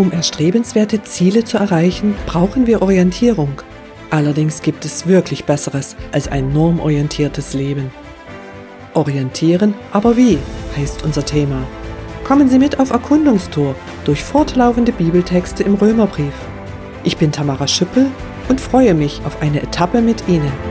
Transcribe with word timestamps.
Um 0.00 0.12
erstrebenswerte 0.12 1.02
Ziele 1.02 1.44
zu 1.44 1.58
erreichen, 1.58 2.14
brauchen 2.24 2.66
wir 2.66 2.80
Orientierung. 2.80 3.60
Allerdings 4.08 4.62
gibt 4.62 4.86
es 4.86 5.06
wirklich 5.06 5.44
Besseres 5.44 5.94
als 6.10 6.26
ein 6.26 6.54
normorientiertes 6.54 7.52
Leben. 7.52 7.90
Orientieren, 8.94 9.74
aber 9.92 10.16
wie, 10.16 10.38
heißt 10.74 11.04
unser 11.04 11.26
Thema. 11.26 11.66
Kommen 12.24 12.48
Sie 12.48 12.58
mit 12.58 12.80
auf 12.80 12.92
Erkundungstour 12.92 13.74
durch 14.06 14.24
fortlaufende 14.24 14.92
Bibeltexte 14.92 15.64
im 15.64 15.74
Römerbrief. 15.74 16.32
Ich 17.04 17.18
bin 17.18 17.30
Tamara 17.30 17.68
Schüppel 17.68 18.06
und 18.48 18.58
freue 18.58 18.94
mich 18.94 19.20
auf 19.26 19.42
eine 19.42 19.62
Etappe 19.62 20.00
mit 20.00 20.26
Ihnen. 20.28 20.69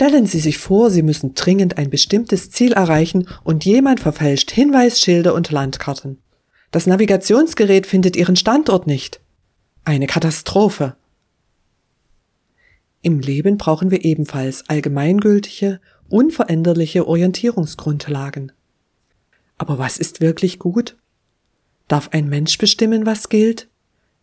Stellen 0.00 0.26
Sie 0.26 0.38
sich 0.38 0.58
vor, 0.58 0.92
Sie 0.92 1.02
müssen 1.02 1.34
dringend 1.34 1.76
ein 1.76 1.90
bestimmtes 1.90 2.50
Ziel 2.50 2.72
erreichen 2.72 3.26
und 3.42 3.64
jemand 3.64 3.98
verfälscht 3.98 4.52
Hinweisschilder 4.52 5.34
und 5.34 5.50
Landkarten. 5.50 6.18
Das 6.70 6.86
Navigationsgerät 6.86 7.84
findet 7.84 8.14
Ihren 8.14 8.36
Standort 8.36 8.86
nicht. 8.86 9.20
Eine 9.82 10.06
Katastrophe. 10.06 10.94
Im 13.02 13.18
Leben 13.18 13.58
brauchen 13.58 13.90
wir 13.90 14.04
ebenfalls 14.04 14.68
allgemeingültige, 14.68 15.80
unveränderliche 16.08 17.08
Orientierungsgrundlagen. 17.08 18.52
Aber 19.56 19.78
was 19.78 19.98
ist 19.98 20.20
wirklich 20.20 20.60
gut? 20.60 20.96
Darf 21.88 22.10
ein 22.12 22.28
Mensch 22.28 22.56
bestimmen, 22.58 23.04
was 23.04 23.30
gilt? 23.30 23.66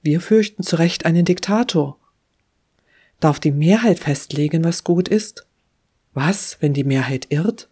Wir 0.02 0.22
fürchten 0.22 0.64
zu 0.64 0.78
Recht 0.78 1.06
einen 1.06 1.26
Diktator. 1.26 2.00
Darf 3.20 3.42
die 3.42 3.52
Mehrheit 3.52 4.00
festlegen, 4.00 4.64
was 4.64 4.86
gut 4.86 5.10
ist? 5.10 5.46
Was, 6.16 6.58
wenn 6.62 6.74
die 6.74 6.86
Mehrheit 6.86 7.28
irrt? 7.30 7.70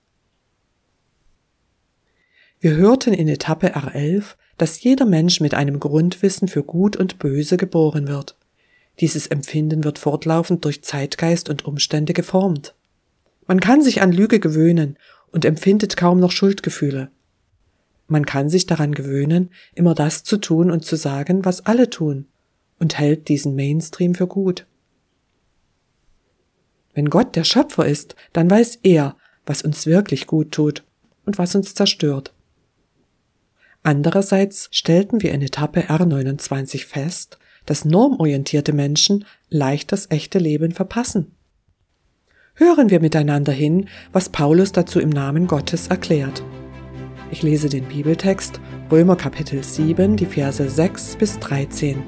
Wir 2.60 2.76
hörten 2.76 3.14
in 3.14 3.30
Etappe 3.30 3.76
R11, 3.76 4.36
dass 4.58 4.84
jeder 4.84 5.06
Mensch 5.06 5.40
mit 5.40 5.54
einem 5.54 5.80
Grundwissen 5.80 6.50
für 6.50 6.62
Gut 6.62 6.98
und 6.98 7.20
Böse 7.20 7.56
geboren 7.56 8.10
wird. 8.10 8.36
Dieses 9.00 9.28
Empfinden 9.28 9.86
wird 9.86 9.98
fortlaufend 9.98 10.66
durch 10.66 10.84
Zeitgeist 10.84 11.50
und 11.50 11.66
Umstände 11.66 12.14
geformt. 12.14 12.76
Man 13.48 13.62
kann 13.62 13.82
sich 13.82 14.02
an 14.02 14.12
Lüge 14.12 14.42
gewöhnen 14.42 14.98
und 15.32 15.46
empfindet 15.46 15.96
kaum 15.96 16.20
noch 16.20 16.32
Schuldgefühle. 16.32 17.12
Man 18.08 18.26
kann 18.26 18.50
sich 18.50 18.66
daran 18.66 18.94
gewöhnen, 18.94 19.52
immer 19.74 19.96
das 19.96 20.26
zu 20.26 20.36
tun 20.36 20.70
und 20.70 20.84
zu 20.84 20.98
sagen, 20.98 21.46
was 21.46 21.66
alle 21.66 21.90
tun, 21.90 22.28
und 22.78 23.00
hält 23.00 23.30
diesen 23.30 23.56
Mainstream 23.56 24.16
für 24.16 24.28
gut. 24.28 24.68
Wenn 26.94 27.10
Gott 27.10 27.36
der 27.36 27.44
Schöpfer 27.44 27.86
ist, 27.86 28.16
dann 28.34 28.50
weiß 28.50 28.80
er, 28.84 29.16
was 29.46 29.62
uns 29.62 29.86
wirklich 29.86 30.28
gut 30.28 30.52
tut 30.52 30.84
und 31.26 31.38
was 31.38 31.56
uns 31.56 31.74
zerstört. 31.74 32.34
Andererseits 33.82 34.70
stellten 34.72 35.22
wir 35.22 35.34
in 35.34 35.42
Etappe 35.42 35.82
R29 35.82 36.86
fest, 36.86 37.38
dass 37.66 37.86
normorientierte 37.86 38.74
Menschen 38.74 39.26
leicht 39.50 39.92
das 39.92 40.10
echte 40.10 40.40
Leben 40.40 40.72
verpassen. 40.72 41.36
Hören 42.56 42.90
wir 42.90 43.00
miteinander 43.00 43.52
hin, 43.52 43.90
was 44.12 44.30
Paulus 44.30 44.72
dazu 44.72 45.00
im 45.00 45.10
Namen 45.10 45.48
Gottes 45.48 45.88
erklärt. 45.88 46.44
Ich 47.32 47.42
lese 47.42 47.68
den 47.68 47.86
Bibeltext 47.86 48.60
Römer 48.92 49.16
Kapitel 49.16 49.64
7, 49.64 50.18
die 50.18 50.28
Verse 50.28 50.70
6 50.70 51.16
bis 51.16 51.40
13. 51.40 52.04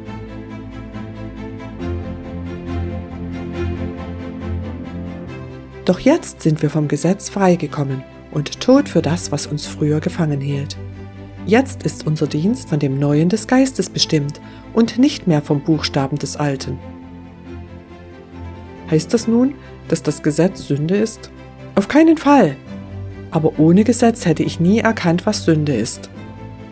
Doch 5.86 6.00
jetzt 6.00 6.41
sind 6.41 6.64
wir 6.64 6.72
vom 6.72 6.88
Gesetz 6.88 7.30
freigekommen 7.30 8.04
und 8.32 8.59
tot 8.59 8.89
für 8.89 9.04
das, 9.04 9.32
was 9.32 9.45
uns 9.45 9.67
früher 9.67 9.99
gefangen 9.99 10.42
hielt. 10.42 10.76
Jetzt 11.45 11.83
ist 11.83 12.08
unser 12.08 12.26
Dienst 12.26 12.70
von 12.70 12.80
dem 12.80 12.98
Neuen 12.98 13.30
des 13.30 13.45
Geistes 13.45 13.89
bestimmt 13.89 14.42
und 14.73 14.98
nicht 14.98 15.27
mehr 15.27 15.43
vom 15.43 15.61
Buchstaben 15.61 16.17
des 16.17 16.37
Alten. 16.37 16.80
Heißt 18.89 19.14
das 19.14 19.27
nun, 19.27 19.54
dass 19.87 20.02
das 20.02 20.23
Gesetz 20.23 20.67
Sünde 20.67 20.95
ist? 20.95 21.30
Auf 21.76 21.88
keinen 21.88 22.17
Fall. 22.17 22.55
Aber 23.30 23.59
ohne 23.59 23.83
Gesetz 23.83 24.26
hätte 24.26 24.42
ich 24.42 24.59
nie 24.59 24.80
erkannt, 24.80 25.27
was 25.27 25.45
Sünde 25.45 25.76
ist. 25.76 26.09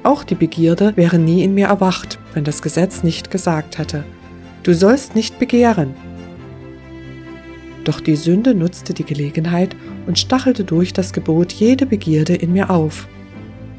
Auch 0.02 0.24
die 0.24 0.36
Begierde 0.36 0.94
wäre 0.96 1.20
nie 1.20 1.44
in 1.44 1.54
mir 1.54 1.68
erwacht, 1.68 2.18
wenn 2.34 2.44
das 2.44 2.64
Gesetz 2.64 3.04
nicht 3.04 3.30
gesagt 3.30 3.78
hätte. 3.78 4.04
Du 4.64 4.74
sollst 4.74 5.16
nicht 5.16 5.38
begehren, 5.38 5.94
doch 7.84 8.00
die 8.00 8.16
Sünde 8.16 8.56
nutzte 8.56 8.94
die 8.94 9.04
Gelegenheit 9.04 9.76
und 10.08 10.20
stachelte 10.20 10.64
durch 10.64 10.94
das 10.94 11.14
Gebot 11.14 11.52
jede 11.52 11.86
Begierde 11.86 12.36
in 12.36 12.54
mir 12.54 12.70
auf. 12.70 13.08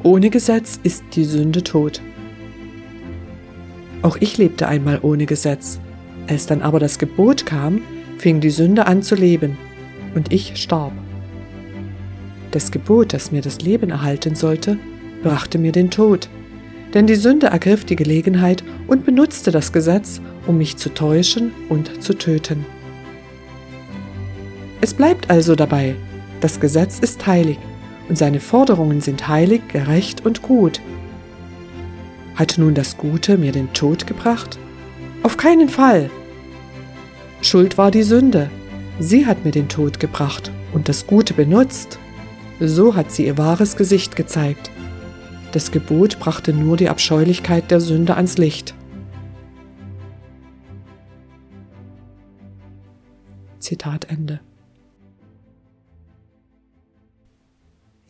Ohne 0.03 0.31
Gesetz 0.31 0.79
ist 0.83 1.05
die 1.15 1.25
Sünde 1.25 1.63
tot. 1.63 2.01
Auch 4.03 4.17
ich 4.21 4.37
lebte 4.37 4.69
einmal 4.69 4.99
ohne 5.03 5.25
Gesetz. 5.27 5.81
Als 6.27 6.47
dann 6.47 6.63
aber 6.63 6.79
das 6.79 6.99
Gebot 6.99 7.47
kam, 7.47 7.81
fing 8.19 8.41
die 8.41 8.51
Sünde 8.51 8.87
an 8.87 9.03
zu 9.03 9.15
leben, 9.15 9.57
und 10.15 10.33
ich 10.33 10.57
starb. 10.57 10.93
Das 12.51 12.71
Gebot, 12.71 13.13
das 13.13 13.33
mir 13.33 13.43
das 13.43 13.61
Leben 13.63 13.91
erhalten 13.91 14.35
sollte, 14.35 14.79
brachte 15.23 15.59
mir 15.59 15.73
den 15.73 15.91
Tod, 15.91 16.29
denn 16.93 17.07
die 17.07 17.17
Sünde 17.17 17.47
ergriff 17.47 17.85
die 17.85 17.97
Gelegenheit 17.97 18.63
und 18.87 19.05
benutzte 19.05 19.51
das 19.51 19.73
Gesetz, 19.73 20.21
um 20.47 20.59
mich 20.59 20.77
zu 20.77 20.91
täuschen 20.91 21.51
und 21.69 22.03
zu 22.03 22.15
töten. 22.15 22.65
Es 24.81 24.95
bleibt 24.95 25.31
also 25.31 25.55
dabei, 25.55 25.97
das 26.41 26.61
Gesetz 26.61 26.99
ist 26.99 27.27
heilig 27.27 27.59
und 28.09 28.19
seine 28.19 28.41
Forderungen 28.41 29.01
sind 29.01 29.29
heilig, 29.29 29.63
gerecht 29.69 30.25
und 30.27 30.43
gut. 30.43 30.81
Hat 32.35 32.59
nun 32.59 32.75
das 32.75 32.97
Gute 32.97 33.39
mir 33.39 33.53
den 33.53 33.73
Tod 33.73 34.07
gebracht? 34.07 34.59
Auf 35.23 35.37
keinen 35.37 35.69
Fall. 35.69 36.11
Schuld 37.41 37.79
war 37.79 37.91
die 37.91 38.03
Sünde. 38.03 38.51
Sie 38.99 39.27
hat 39.27 39.45
mir 39.45 39.53
den 39.53 39.69
Tod 39.69 40.01
gebracht 40.01 40.51
und 40.73 40.89
das 40.89 41.07
Gute 41.07 41.35
benutzt. 41.35 41.99
So 42.61 42.95
hat 42.95 43.11
sie 43.11 43.27
ihr 43.27 43.39
wahres 43.39 43.77
Gesicht 43.77 44.17
gezeigt. 44.17 44.71
Das 45.53 45.71
Gebot 45.71 46.19
brachte 46.19 46.53
nur 46.53 46.77
die 46.77 46.89
Abscheulichkeit 46.89 47.71
der 47.71 47.81
Sünde 47.81 48.17
ans 48.17 48.39
Licht. 48.39 48.75
Zitat 53.61 54.07
Ende. 54.11 54.41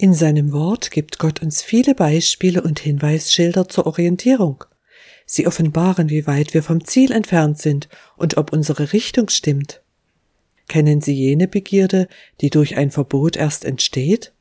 In 0.04 0.12
seinem 0.12 0.52
Wort 0.52 0.90
gibt 0.90 1.18
Gott 1.18 1.40
uns 1.40 1.62
viele 1.62 1.94
Beispiele 1.94 2.60
und 2.60 2.78
Hinweisschilder 2.78 3.70
zur 3.70 3.86
Orientierung. 3.86 4.62
Sie 5.24 5.46
offenbaren, 5.46 6.10
wie 6.10 6.26
weit 6.26 6.52
wir 6.52 6.62
vom 6.62 6.84
Ziel 6.84 7.10
entfernt 7.10 7.58
sind 7.58 7.88
und 8.18 8.36
ob 8.36 8.52
unsere 8.52 8.92
Richtung 8.92 9.30
stimmt. 9.30 9.80
Kennen 10.68 11.00
Sie 11.00 11.14
jene 11.14 11.48
Begierde, 11.48 12.06
die 12.42 12.50
durch 12.50 12.76
ein 12.76 12.90
Verbot 12.90 13.36
erst 13.36 13.64
entsteht? 13.64 14.34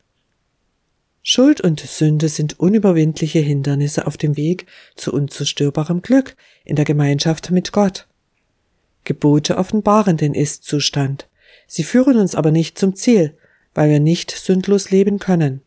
Schuld 1.22 1.62
und 1.62 1.80
Sünde 1.80 2.28
sind 2.28 2.60
unüberwindliche 2.60 3.40
Hindernisse 3.40 4.06
auf 4.06 4.18
dem 4.18 4.36
Weg 4.36 4.66
zu 4.98 5.14
unzerstörbarem 5.14 6.02
Glück 6.02 6.36
in 6.66 6.76
der 6.76 6.84
Gemeinschaft 6.84 7.52
mit 7.52 7.72
Gott. 7.72 8.10
Gebote 9.06 9.58
offenbaren 9.58 10.18
den 10.18 10.34
Ist-Zustand. 10.34 11.30
Sie 11.68 11.86
führen 11.86 12.18
uns 12.18 12.36
aber 12.36 12.52
nicht 12.52 12.78
zum 12.78 12.96
Ziel, 12.96 13.38
weil 13.74 13.90
wir 13.90 14.00
nicht 14.00 14.32
sündlos 14.32 14.92
leben 14.92 15.20
können. 15.20 15.62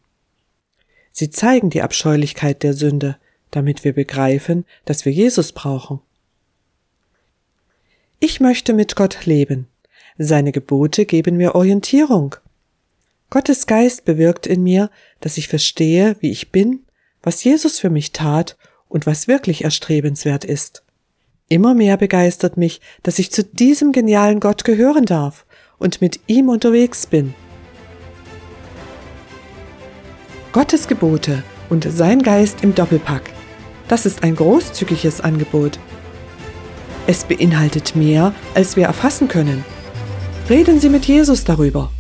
Sie 1.13 1.31
zeigen 1.31 1.71
die 1.71 1.83
Abscheulichkeit 1.83 2.63
der 2.63 2.75
Sünde, 2.75 3.17
damit 3.51 3.85
wir 3.85 3.93
begreifen, 3.93 4.65
dass 4.85 5.05
wir 5.05 5.13
Jesus 5.13 5.53
brauchen. 5.53 6.01
Ich 8.21 8.41
möchte 8.41 8.73
mit 8.73 8.97
Gott 8.97 9.27
leben. 9.27 9.67
Seine 10.19 10.53
Gebote 10.53 11.07
geben 11.07 11.37
mir 11.37 11.55
Orientierung. 11.55 12.37
Gottes 13.31 13.67
Geist 13.67 14.05
bewirkt 14.05 14.47
in 14.47 14.63
mir, 14.63 14.91
dass 15.21 15.37
ich 15.37 15.49
verstehe, 15.49 16.17
wie 16.21 16.31
ich 16.31 16.53
bin, 16.53 16.85
was 17.23 17.43
Jesus 17.45 17.79
für 17.79 17.91
mich 17.91 18.13
tat 18.13 18.57
und 18.89 19.07
was 19.07 19.29
wirklich 19.29 19.65
erstrebenswert 19.65 20.45
ist. 20.45 20.83
Immer 21.49 21.75
mehr 21.75 21.97
begeistert 21.97 22.57
mich, 22.57 22.81
dass 23.03 23.19
ich 23.19 23.31
zu 23.31 23.45
diesem 23.45 23.93
genialen 23.93 24.41
Gott 24.41 24.65
gehören 24.65 25.05
darf 25.05 25.47
und 25.79 26.01
mit 26.01 26.21
ihm 26.27 26.49
unterwegs 26.49 27.07
bin. 27.07 27.35
Gottes 30.57 30.89
Gebote 30.89 31.43
und 31.69 31.85
sein 31.85 32.23
Geist 32.23 32.65
im 32.65 32.75
Doppelpack. 32.75 33.25
Das 33.89 34.07
ist 34.07 34.23
ein 34.23 34.35
großzügiges 34.35 35.21
Angebot. 35.21 35.79
Es 37.07 37.25
beinhaltet 37.25 37.95
mehr, 37.95 38.33
als 38.55 38.75
wir 38.75 38.87
erfassen 38.87 39.29
können. 39.29 39.67
Reden 40.49 40.81
Sie 40.81 40.89
mit 40.89 41.05
Jesus 41.05 41.45
darüber. 41.45 41.91